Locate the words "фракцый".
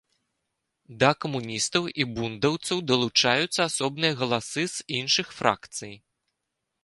5.41-5.93